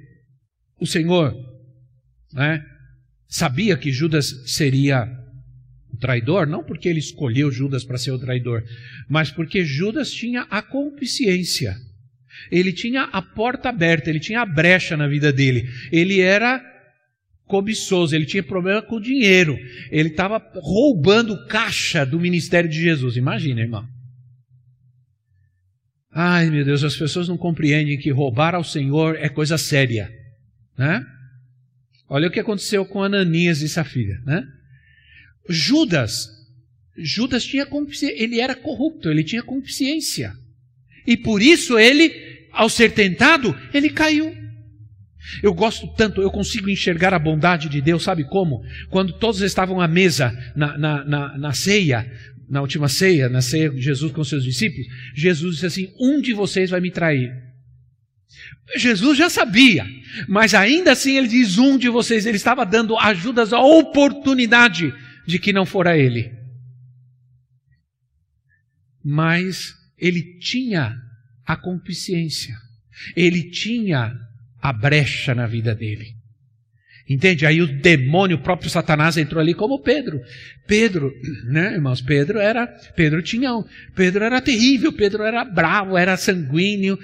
[0.79, 1.35] o Senhor
[2.31, 2.63] né,
[3.27, 5.09] sabia que Judas seria
[5.91, 8.63] o traidor, não porque ele escolheu Judas para ser o traidor,
[9.09, 11.75] mas porque Judas tinha a consciência
[12.49, 15.69] ele tinha a porta aberta, ele tinha a brecha na vida dele.
[15.91, 16.61] Ele era
[17.45, 19.57] cobiçoso, ele tinha problema com o dinheiro.
[19.91, 23.17] Ele estava roubando caixa do ministério de Jesus.
[23.17, 23.85] Imagina, irmão.
[26.13, 30.11] Ai, meu Deus, as pessoas não compreendem que roubar ao Senhor é coisa séria,
[30.77, 31.05] né?
[32.09, 34.43] Olha o que aconteceu com Ananias e Safira, né?
[35.49, 36.27] Judas,
[36.97, 37.65] Judas tinha
[38.15, 40.33] ele era corrupto, ele tinha consciência.
[41.07, 42.09] E por isso ele
[42.51, 44.35] ao ser tentado, ele caiu.
[45.41, 48.63] Eu gosto tanto, eu consigo enxergar a bondade de Deus, sabe como?
[48.89, 52.11] Quando todos estavam à mesa, na, na, na, na ceia,
[52.49, 56.33] na última ceia, na ceia de Jesus com seus discípulos, Jesus disse assim: Um de
[56.33, 57.31] vocês vai me trair.
[58.75, 59.85] Jesus já sabia,
[60.27, 64.93] mas ainda assim ele diz: Um de vocês, ele estava dando ajudas à oportunidade
[65.27, 66.31] de que não fora ele.
[69.03, 70.95] Mas ele tinha
[71.51, 72.55] a consciência.
[73.15, 74.17] Ele tinha
[74.61, 76.15] a brecha na vida dele.
[77.11, 77.45] Entende?
[77.45, 80.21] Aí o demônio, o próprio Satanás entrou ali como Pedro.
[80.65, 81.11] Pedro,
[81.51, 82.01] né, irmãos?
[82.01, 86.97] Pedro era, Pedro tinha, um, Pedro era terrível, Pedro era bravo, era sanguíneo,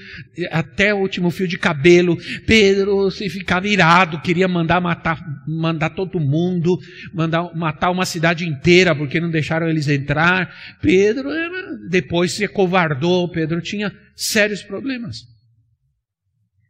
[0.49, 2.17] até o último fio de cabelo.
[2.45, 6.79] Pedro se ficava irado, queria mandar matar, mandar todo mundo,
[7.13, 10.49] mandar matar uma cidade inteira porque não deixaram eles entrar.
[10.81, 15.36] Pedro era, depois se covardou, Pedro tinha sérios problemas.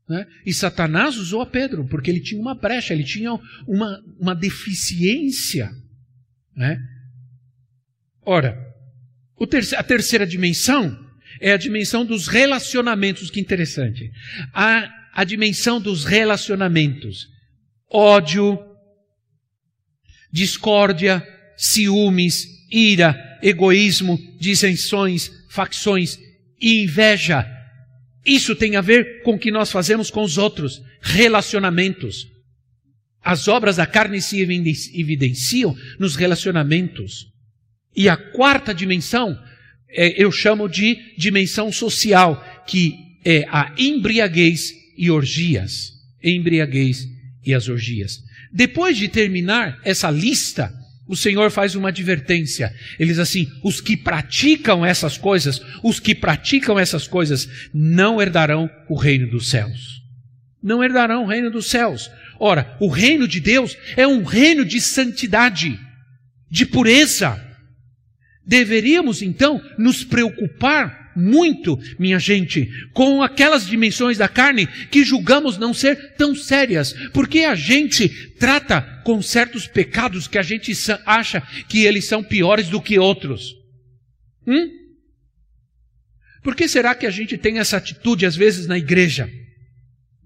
[0.07, 0.25] Né?
[0.45, 3.33] E Satanás usou a Pedro, porque ele tinha uma brecha, ele tinha
[3.67, 5.69] uma, uma deficiência.
[6.55, 6.79] Né?
[8.21, 8.57] Ora,
[9.77, 10.97] a terceira dimensão
[11.39, 14.11] é a dimensão dos relacionamentos, que interessante.
[14.53, 17.27] A, a dimensão dos relacionamentos.
[17.89, 18.59] Ódio,
[20.31, 26.17] discórdia, ciúmes, ira, egoísmo, dissensões, facções
[26.61, 27.56] inveja.
[28.27, 32.27] Isso tem a ver com o que nós fazemos com os outros, relacionamentos.
[33.23, 37.27] As obras da carne se evidenciam nos relacionamentos.
[37.95, 39.37] E a quarta dimensão
[39.89, 45.93] é, eu chamo de dimensão social, que é a embriaguez e orgias.
[46.21, 47.07] Embriaguez
[47.45, 48.21] e as orgias.
[48.51, 50.73] Depois de terminar essa lista,
[51.07, 52.73] o Senhor faz uma advertência.
[52.99, 58.69] Ele diz assim: os que praticam essas coisas, os que praticam essas coisas, não herdarão
[58.89, 60.01] o reino dos céus.
[60.61, 62.11] Não herdarão o reino dos céus.
[62.39, 65.79] Ora, o reino de Deus é um reino de santidade,
[66.49, 67.43] de pureza.
[68.45, 75.73] Deveríamos então nos preocupar muito, minha gente, com aquelas dimensões da carne que julgamos não
[75.73, 80.71] ser tão sérias, porque a gente trata com certos pecados que a gente
[81.05, 83.55] acha que eles são piores do que outros.
[84.45, 84.69] Hum?
[86.43, 89.29] Por que será que a gente tem essa atitude às vezes na igreja?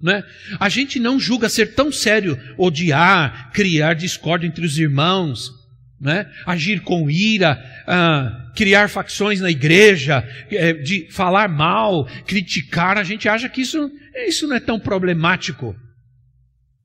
[0.01, 0.23] Né?
[0.59, 5.49] A gente não julga ser tão sério odiar, criar discórdia entre os irmãos,
[6.01, 6.25] né?
[6.47, 13.29] agir com ira, ah, criar facções na igreja, é, de falar mal, criticar, a gente
[13.29, 13.89] acha que isso,
[14.27, 15.75] isso não é tão problemático.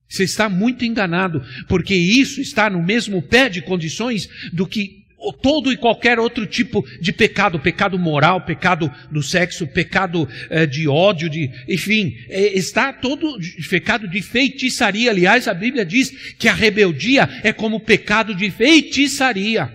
[0.09, 5.06] Você está muito enganado, porque isso está no mesmo pé de condições do que
[5.41, 10.87] todo e qualquer outro tipo de pecado, pecado moral, pecado do sexo, pecado eh, de
[10.87, 15.11] ódio, de, enfim, eh, está todo pecado de feitiçaria.
[15.11, 19.73] Aliás, a Bíblia diz que a rebeldia é como pecado de feitiçaria.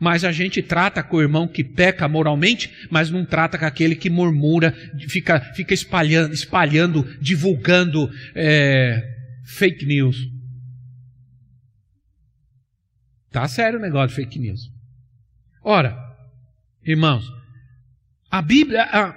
[0.00, 3.96] Mas a gente trata com o irmão que peca moralmente, mas não trata com aquele
[3.96, 4.72] que murmura,
[5.08, 9.02] fica, fica espalhando, espalhando divulgando é,
[9.44, 10.37] fake news.
[13.30, 14.70] Tá sério o negócio de fake news.
[15.62, 15.96] Ora,
[16.84, 17.24] irmãos,
[18.30, 19.08] a Bíblia, a,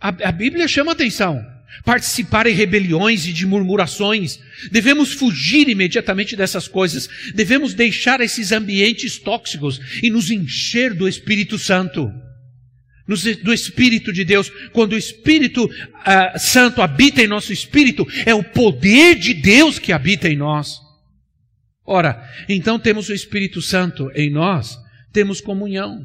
[0.00, 1.44] a, a Bíblia chama atenção.
[1.84, 4.38] Participar em rebeliões e de murmurações.
[4.70, 7.08] Devemos fugir imediatamente dessas coisas.
[7.34, 12.10] Devemos deixar esses ambientes tóxicos e nos encher do Espírito Santo.
[13.42, 14.50] do Espírito de Deus.
[14.72, 19.92] Quando o Espírito uh, Santo habita em nosso espírito, é o poder de Deus que
[19.92, 20.85] habita em nós.
[21.86, 24.76] Ora, então temos o Espírito Santo em nós,
[25.12, 26.04] temos comunhão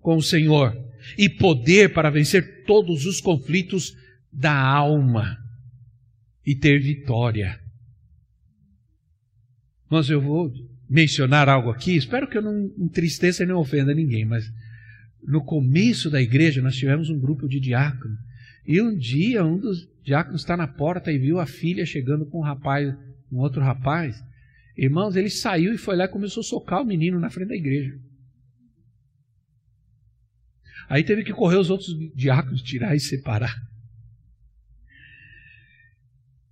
[0.00, 0.74] com o Senhor
[1.18, 3.94] e poder para vencer todos os conflitos
[4.32, 5.36] da alma
[6.44, 7.60] e ter vitória.
[9.90, 10.50] Mas eu vou
[10.88, 14.50] mencionar algo aqui, espero que eu não entristeça e não ofenda ninguém, mas
[15.22, 18.18] no começo da igreja nós tivemos um grupo de diáconos,
[18.66, 22.38] e um dia um dos diáconos está na porta e viu a filha chegando com
[22.38, 22.94] um rapaz,
[23.30, 24.22] um outro rapaz,
[24.76, 27.56] Irmãos, ele saiu e foi lá e começou a socar o menino na frente da
[27.56, 27.98] igreja.
[30.88, 33.54] Aí teve que correr os outros diáconos, tirar e separar.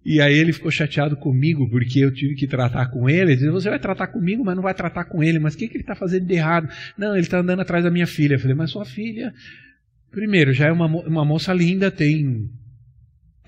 [0.05, 3.33] E aí ele ficou chateado comigo, porque eu tive que tratar com ele.
[3.33, 5.39] Ele disse, você vai tratar comigo, mas não vai tratar com ele.
[5.39, 6.69] Mas o que, que ele está fazendo de errado?
[6.97, 8.35] Não, ele está andando atrás da minha filha.
[8.35, 9.33] Eu falei, mas sua filha,
[10.11, 12.51] primeiro, já é uma, uma moça linda, tem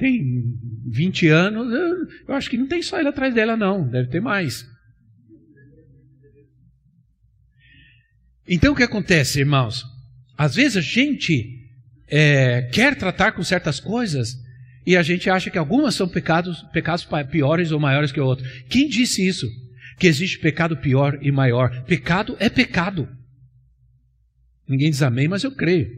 [0.03, 1.73] tem 20 anos,
[2.27, 4.67] eu acho que não tem só ele atrás dela, não, deve ter mais.
[8.49, 9.85] Então o que acontece, irmãos?
[10.37, 11.69] Às vezes a gente
[12.09, 14.37] é, quer tratar com certas coisas
[14.85, 18.65] e a gente acha que algumas são pecados, pecados piores ou maiores que outros.
[18.69, 19.49] Quem disse isso?
[20.01, 21.85] Que existe pecado pior e maior.
[21.85, 23.09] Pecado é pecado.
[24.69, 25.89] Ninguém diz amém, mas eu creio.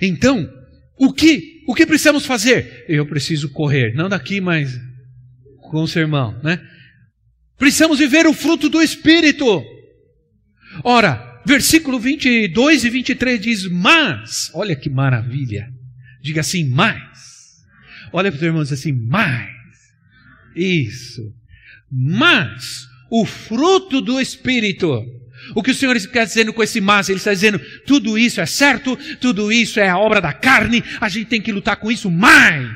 [0.00, 0.52] Então,
[0.98, 2.84] o que, o que precisamos fazer?
[2.88, 4.78] Eu preciso correr, não daqui, mas
[5.70, 6.60] com o sermão, né?
[7.58, 9.64] Precisamos viver o fruto do Espírito.
[10.82, 15.72] Ora, versículo 22 e 23 diz: Mas, olha que maravilha.
[16.22, 17.62] Diga assim, mais.
[18.12, 19.50] Olha para o teu irmão e diz assim, mais.
[20.54, 21.34] Isso.
[21.90, 25.04] Mas, o fruto do Espírito
[25.54, 27.08] o que o Senhor está dizendo com esse mas?
[27.08, 31.08] Ele está dizendo: tudo isso é certo, tudo isso é a obra da carne, a
[31.08, 32.68] gente tem que lutar com isso, mas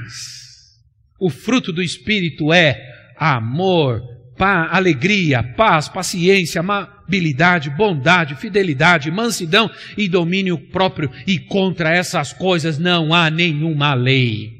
[1.19, 2.77] o fruto do Espírito é
[3.17, 4.03] amor,
[4.45, 13.15] alegria, paz, paciência, amabilidade, bondade, fidelidade, mansidão e domínio próprio, e contra essas coisas não
[13.15, 14.51] há nenhuma lei.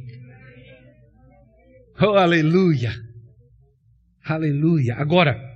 [2.01, 2.95] Oh, aleluia!
[4.25, 4.97] Aleluia!
[4.99, 5.56] Agora,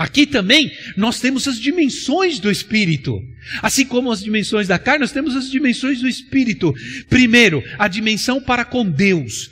[0.00, 3.20] Aqui também nós temos as dimensões do Espírito.
[3.60, 6.74] Assim como as dimensões da carne, nós temos as dimensões do Espírito.
[7.10, 9.50] Primeiro, a dimensão para com Deus.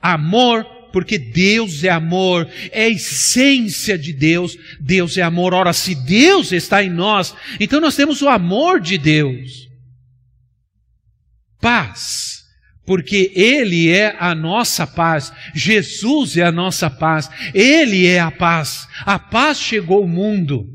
[0.00, 4.56] Amor, porque Deus é amor, é a essência de Deus.
[4.80, 5.52] Deus é amor.
[5.52, 9.68] Ora, se Deus está em nós, então nós temos o amor de Deus.
[11.60, 12.43] Paz
[12.86, 18.86] porque Ele é a nossa paz, Jesus é a nossa paz, Ele é a paz,
[19.04, 20.68] a paz chegou ao mundo.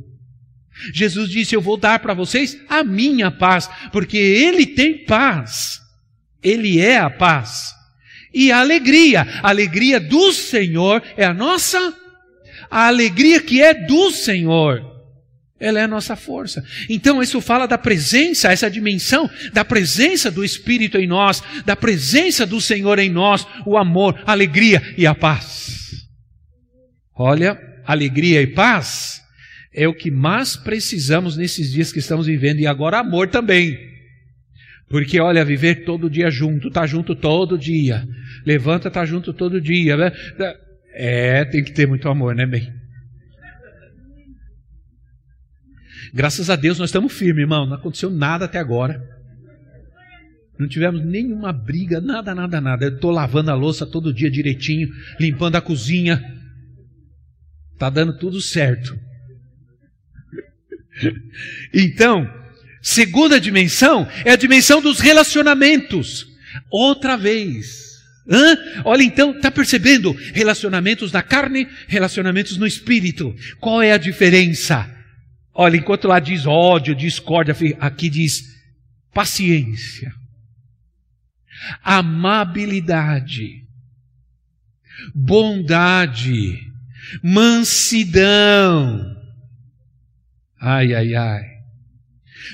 [0.94, 5.82] Jesus disse: Eu vou dar para vocês a minha paz, porque Ele tem paz,
[6.42, 7.76] Ele é a paz.
[8.34, 11.96] E a alegria, a alegria do Senhor é a nossa,
[12.70, 14.89] a alegria que é do Senhor.
[15.60, 16.64] Ela é a nossa força.
[16.90, 22.46] Então, isso fala da presença, essa dimensão da presença do Espírito em nós, da presença
[22.46, 26.08] do Senhor em nós, o amor, a alegria e a paz.
[27.14, 29.22] Olha, alegria e paz
[29.74, 33.78] é o que mais precisamos nesses dias que estamos vivendo, e agora amor também.
[34.90, 38.08] Porque, olha, viver todo dia junto, tá junto todo dia,
[38.46, 39.96] levanta, tá junto todo dia.
[39.96, 40.12] Né?
[40.94, 42.79] É, tem que ter muito amor, né, bem?
[46.14, 47.66] Graças a Deus nós estamos firmes, irmão.
[47.66, 49.02] Não aconteceu nada até agora.
[50.60, 52.86] Não tivemos nenhuma briga, nada, nada, nada.
[52.86, 56.22] Eu estou lavando a louça todo dia direitinho, limpando a cozinha.
[57.74, 59.00] Está dando tudo certo.
[61.74, 62.30] Então,
[62.82, 66.28] segunda dimensão é a dimensão dos relacionamentos.
[66.70, 67.90] Outra vez.
[68.30, 68.58] Hã?
[68.84, 70.12] Olha então, está percebendo?
[70.34, 73.34] Relacionamentos na carne, relacionamentos no espírito.
[73.62, 74.99] Qual é a diferença?
[75.62, 78.46] Olha, enquanto lá diz ódio, discórdia, aqui diz
[79.14, 80.10] paciência,
[81.84, 83.66] amabilidade,
[85.14, 86.58] bondade,
[87.22, 89.18] mansidão.
[90.62, 91.44] Ai, ai, ai.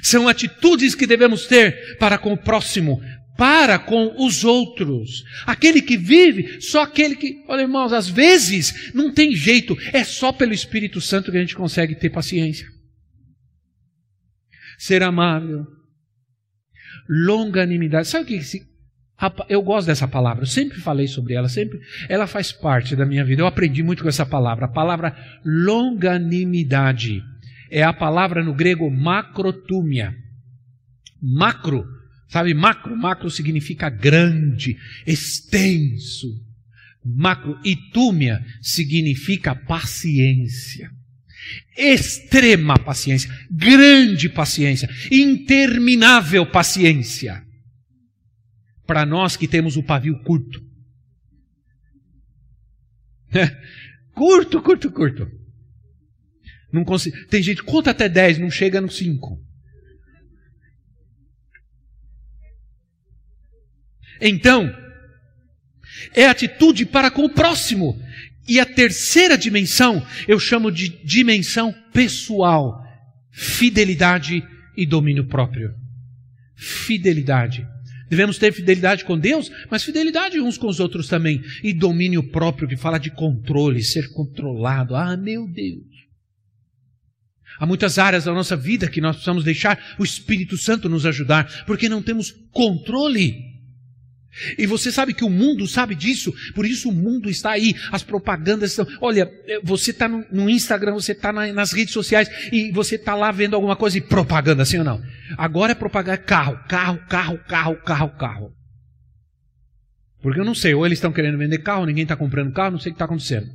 [0.02, 3.00] São atitudes que devemos ter para com o próximo,
[3.38, 5.24] para com os outros.
[5.46, 10.32] Aquele que vive, só aquele que, olha irmãos, às vezes não tem jeito, é só
[10.32, 12.74] pelo Espírito Santo que a gente consegue ter paciência
[14.78, 15.66] ser amável,
[17.08, 18.08] longanimidade.
[18.08, 18.42] Sabe o que
[19.48, 23.24] eu gosto dessa palavra, eu sempre falei sobre ela, sempre ela faz parte da minha
[23.24, 23.42] vida.
[23.42, 24.66] Eu aprendi muito com essa palavra.
[24.66, 25.16] A palavra
[25.46, 27.24] longanimidade
[27.72, 30.16] é a palavra no grego macrotúmia.
[31.22, 31.86] Macro,
[32.28, 32.96] sabe macro?
[32.96, 36.28] Macro significa grande, extenso.
[37.04, 40.90] Macro e túmia significa paciência
[41.78, 47.44] extrema paciência, grande paciência, interminável paciência.
[48.86, 50.64] Para nós que temos o pavio curto.
[54.14, 55.32] curto, curto, curto.
[56.72, 57.26] Não consigo.
[57.28, 59.42] Tem gente conta até 10, não chega no 5.
[64.22, 64.74] Então,
[66.14, 68.00] é atitude para com o próximo.
[68.48, 72.84] E a terceira dimensão eu chamo de dimensão pessoal:
[73.32, 74.44] fidelidade
[74.78, 75.74] e domínio próprio.
[76.56, 77.68] Fidelidade.
[78.10, 81.42] Devemos ter fidelidade com Deus, mas fidelidade uns com os outros também.
[81.64, 84.96] E domínio próprio, que fala de controle, ser controlado.
[84.96, 85.96] Ah, meu Deus.
[87.60, 91.64] Há muitas áreas da nossa vida que nós precisamos deixar o Espírito Santo nos ajudar,
[91.66, 93.55] porque não temos controle.
[94.58, 98.04] E você sabe que o mundo sabe disso, por isso o mundo está aí, as
[98.04, 98.88] propagandas estão.
[99.00, 102.96] Olha, eh, você está no, no, Instagram, você está na, nas redes sociais e você
[102.96, 105.02] está lá vendo alguma coisa e propaganda, assim ou não?
[105.38, 108.54] Agora é propaganda carro, carro, carro, carro, carro, carro.
[110.22, 112.80] Porque eu não sei, ou eles estão querendo vender carro, ninguém está comprando carro, não
[112.80, 113.48] sei o que está acontecendo.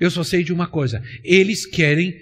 [0.00, 2.14] Eu só sei de uma coisa: eles querem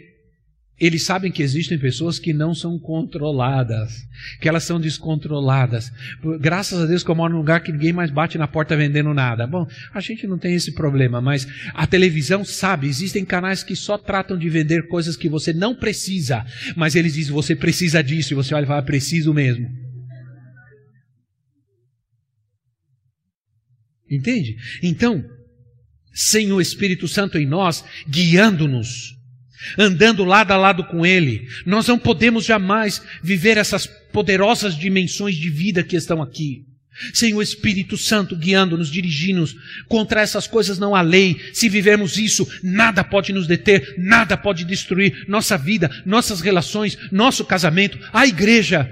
[0.79, 4.07] eles sabem que existem pessoas que não são controladas,
[4.41, 5.91] que elas são descontroladas.
[6.39, 9.14] Graças a Deus que eu moro num lugar que ninguém mais bate na porta vendendo
[9.14, 9.47] nada.
[9.47, 13.97] Bom, a gente não tem esse problema, mas a televisão sabe, existem canais que só
[13.97, 16.45] tratam de vender coisas que você não precisa,
[16.77, 19.66] mas eles dizem você precisa disso e você olha e fala preciso mesmo.
[24.11, 24.57] Entende?
[24.83, 25.24] Então,
[26.12, 29.15] sem o Espírito Santo em nós, guiando-nos,
[29.78, 31.46] andando lado a lado com Ele.
[31.64, 36.64] Nós não podemos jamais viver essas poderosas dimensões de vida que estão aqui.
[37.12, 39.54] sem o Espírito Santo guiando-nos, dirigindo-nos.
[39.86, 41.38] Contra essas coisas não há lei.
[41.52, 47.44] Se vivermos isso, nada pode nos deter, nada pode destruir nossa vida, nossas relações, nosso
[47.44, 48.90] casamento, a igreja.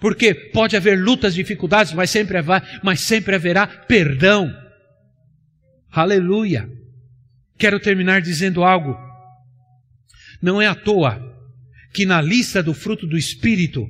[0.00, 2.36] Porque pode haver lutas, dificuldades, mas sempre,
[2.82, 4.52] mas sempre haverá perdão.
[5.90, 6.68] Aleluia.
[7.56, 9.11] Quero terminar dizendo algo.
[10.42, 11.30] Não é à toa
[11.94, 13.88] que na lista do fruto do Espírito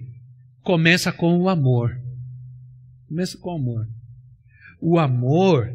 [0.62, 1.98] começa com o amor.
[3.08, 3.88] Começa com o amor.
[4.80, 5.74] O amor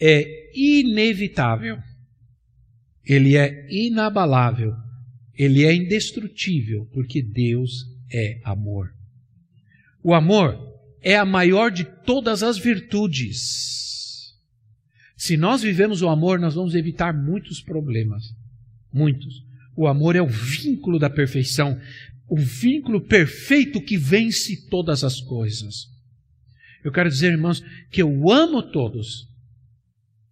[0.00, 1.78] é inevitável.
[3.04, 4.74] Ele é inabalável.
[5.36, 8.94] Ele é indestrutível, porque Deus é amor.
[10.02, 10.56] O amor
[11.02, 14.32] é a maior de todas as virtudes.
[15.16, 18.22] Se nós vivemos o amor, nós vamos evitar muitos problemas.
[18.94, 19.44] Muitos.
[19.76, 21.80] O amor é o vínculo da perfeição,
[22.28, 25.92] o vínculo perfeito que vence todas as coisas.
[26.84, 29.28] Eu quero dizer, irmãos, que eu amo todos.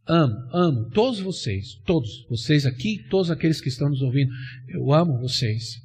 [0.06, 4.32] Amo, amo todos vocês, todos vocês aqui, todos aqueles que estão nos ouvindo.
[4.68, 5.82] Eu amo vocês.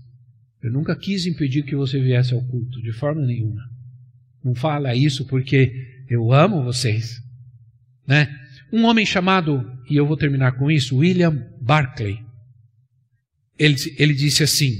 [0.62, 3.62] Eu nunca quis impedir que você viesse ao culto, de forma nenhuma.
[4.44, 7.24] Não fala isso porque eu amo vocês.
[8.06, 8.28] Né?
[8.72, 12.27] Um homem chamado, e eu vou terminar com isso, William Barclay.
[13.58, 14.74] Ele, ele disse assim: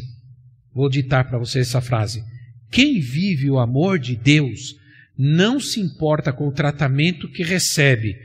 [0.74, 2.24] vou ditar para você essa frase.
[2.70, 4.76] Quem vive o amor de Deus
[5.18, 8.16] não se importa com o tratamento que recebe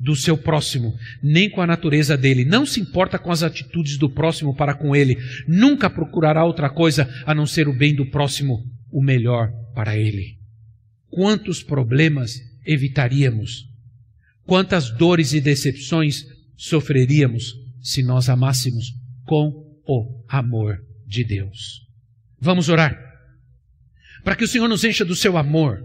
[0.00, 4.10] do seu próximo, nem com a natureza dele, não se importa com as atitudes do
[4.10, 8.64] próximo para com ele, nunca procurará outra coisa a não ser o bem do próximo,
[8.90, 10.38] o melhor para ele.
[11.08, 13.68] Quantos problemas evitaríamos?
[14.44, 16.26] Quantas dores e decepções
[16.56, 18.92] sofreríamos se nós amássemos
[19.24, 21.80] com o amor de Deus?
[22.40, 22.98] Vamos orar.
[24.24, 25.84] Para que o Senhor nos encha do seu amor,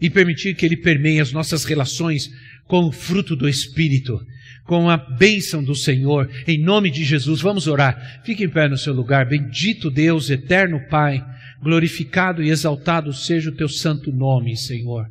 [0.00, 2.30] e permitir que Ele permeie as nossas relações
[2.66, 4.20] com o fruto do Espírito,
[4.64, 7.40] com a bênção do Senhor, em nome de Jesus.
[7.40, 8.20] Vamos orar.
[8.24, 9.26] Fique em pé no seu lugar.
[9.26, 11.24] Bendito Deus, eterno Pai,
[11.62, 15.08] glorificado e exaltado seja o teu santo nome, Senhor.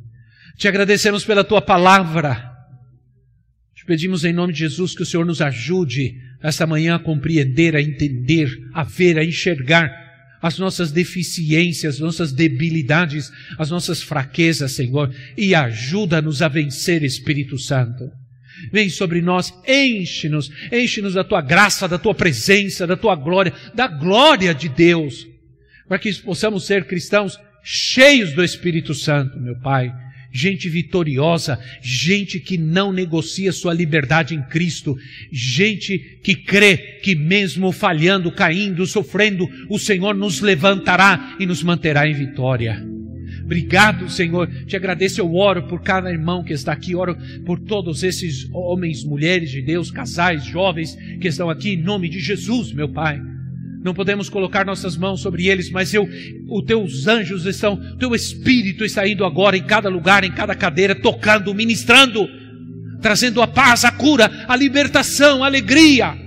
[0.57, 2.53] Te agradecemos pela tua palavra.
[3.86, 7.81] Pedimos em nome de Jesus que o Senhor nos ajude esta manhã a compreender, a
[7.81, 9.91] entender, a ver, a enxergar
[10.41, 17.57] as nossas deficiências, as nossas debilidades, as nossas fraquezas, Senhor, e ajuda-nos a vencer, Espírito
[17.57, 18.11] Santo.
[18.71, 23.88] Vem sobre nós, enche-nos, enche-nos da tua graça, da tua presença, da tua glória, da
[23.88, 25.25] glória de Deus,
[25.88, 29.93] para que possamos ser cristãos cheios do Espírito Santo, meu Pai,
[30.34, 34.97] gente vitoriosa, gente que não negocia sua liberdade em Cristo,
[35.31, 42.07] gente que crê que mesmo falhando, caindo, sofrendo, o Senhor nos levantará e nos manterá
[42.07, 42.84] em vitória.
[43.43, 44.49] Obrigado, Senhor.
[44.65, 45.19] Te agradeço.
[45.19, 46.95] Eu oro por cada irmão que está aqui.
[46.95, 52.07] Oro por todos esses homens, mulheres de Deus, casais, jovens que estão aqui, em nome
[52.07, 53.21] de Jesus, meu Pai
[53.84, 56.07] não podemos colocar nossas mãos sobre eles, mas eu,
[56.47, 60.95] os teus anjos estão, teu espírito está indo agora em cada lugar, em cada cadeira,
[60.95, 62.27] tocando, ministrando,
[63.01, 66.22] trazendo a paz, a cura, a libertação, a alegria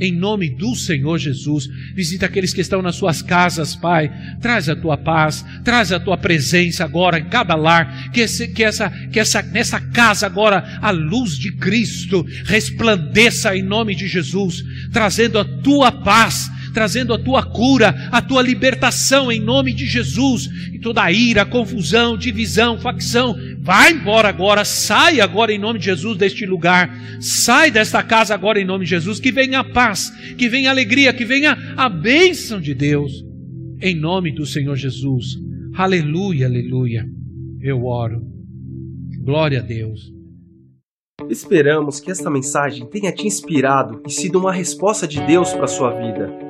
[0.00, 1.68] em nome do Senhor Jesus.
[1.94, 4.10] Visita aqueles que estão nas suas casas, Pai.
[4.40, 8.10] Traz a tua paz, traz a tua presença agora em cada lar.
[8.10, 13.62] Que, esse, que, essa, que essa, nessa casa agora a luz de Cristo resplandeça em
[13.62, 19.40] nome de Jesus, trazendo a tua paz, trazendo a tua cura, a tua libertação em
[19.40, 20.48] nome de Jesus.
[20.72, 26.16] E toda ira, confusão, divisão, facção, vai embora agora, sai agora em nome de Jesus
[26.16, 26.90] deste lugar,
[27.20, 30.72] sai desta casa agora em nome de Jesus, que venha a paz, que venha a
[30.72, 33.12] alegria, que venha a bênção de Deus,
[33.80, 35.36] em nome do Senhor Jesus.
[35.74, 37.06] Aleluia, aleluia.
[37.60, 38.22] Eu oro.
[39.22, 40.12] Glória a Deus.
[41.28, 45.90] Esperamos que esta mensagem tenha te inspirado e sido uma resposta de Deus para sua
[45.90, 46.49] vida.